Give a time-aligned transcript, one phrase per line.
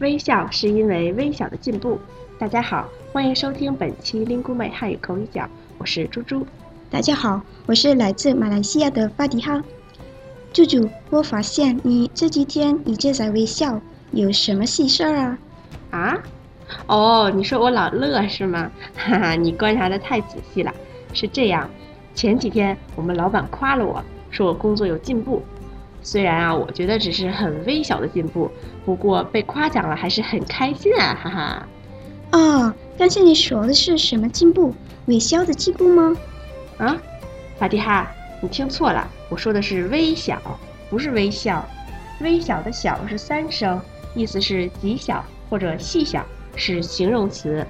[0.00, 1.98] 微笑是因为微小的进步。
[2.36, 6.44] 大家好，欢迎收听本期 Lingu 妹汉语口语角，我是猪猪。
[6.90, 9.62] 大家好，我是来自马来西亚的发迪哈。
[10.52, 13.80] 猪猪，我发现你这几天一直在微笑，
[14.10, 15.38] 有什么喜事儿啊？
[15.90, 16.18] 啊？
[16.88, 18.68] 哦，你说我老乐是吗？
[18.96, 20.74] 哈哈，你观察的太仔细了。
[21.12, 21.70] 是这样，
[22.16, 25.40] 前几天我们老板夸了我，说我工作有进步。
[26.04, 28.48] 虽然啊，我觉得只是很微小的进步，
[28.84, 31.68] 不过被夸奖了还是很开心啊，哈哈。
[32.30, 34.74] 哦，刚才你说的是什么进步？
[35.06, 36.14] 微笑的进步吗？
[36.76, 36.96] 啊，
[37.56, 38.12] 法蒂哈，
[38.42, 40.38] 你听错了，我说的是微小，
[40.90, 41.64] 不是微笑。
[42.20, 43.80] 微小的小是三声，
[44.14, 47.66] 意思是极小或者细小，是形容词。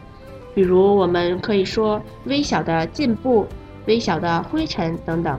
[0.55, 3.47] 比如我们可以说微小的进步、
[3.87, 5.39] 微小的灰尘等等。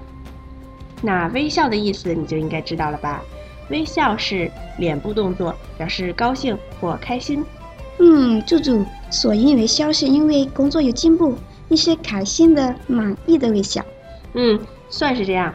[1.02, 3.22] 那微笑的意思你就应该知道了吧？
[3.70, 7.44] 微笑是脸部动作，表示高兴或开心。
[8.00, 11.36] 嗯，猪猪，所以微笑是因为工作有进步，
[11.68, 13.84] 你是开心的、满意的微笑。
[14.34, 15.54] 嗯，算是这样。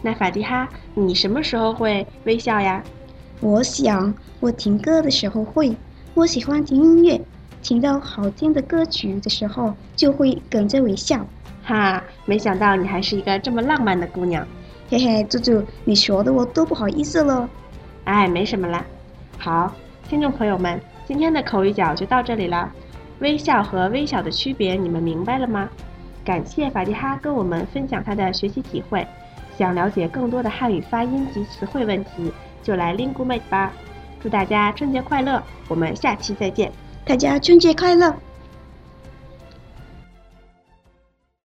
[0.00, 2.82] 那法蒂哈，你什么时候会微笑呀？
[3.40, 5.74] 我想，我听歌的时候会。
[6.14, 7.20] 我喜欢听音乐，
[7.62, 11.26] 听到好听的歌曲的时候就会跟着微笑。
[11.62, 14.46] 哈，没想到你还是一个这么浪漫的姑娘。
[14.90, 17.48] 嘿嘿，猪猪，你学的我都不好意思了。
[18.06, 18.84] 哎，没什么啦。
[19.38, 19.72] 好，
[20.08, 22.68] 听众朋友们，今天的口语角就到这里了。
[23.20, 25.68] 微笑和微小的区别，你们明白了吗？
[26.24, 29.06] 感谢法蒂哈跟我们分享他的学习体会。
[29.56, 33.72] 想了解更多的汉语发音及词汇问题，就来 Lingu Mate 吧。
[34.20, 35.40] 祝大家春节快乐！
[35.68, 36.72] 我们下期再见。
[37.04, 38.12] 大家春节快乐！